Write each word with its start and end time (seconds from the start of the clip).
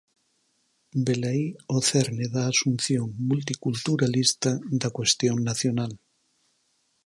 Velaí 1.07 1.45
o 1.75 1.77
cerne 1.89 2.25
da 2.33 2.43
asunción 2.53 3.07
multiculturalista 3.29 4.51
da 4.81 4.89
cuestión 4.97 5.37
nacional. 5.49 5.91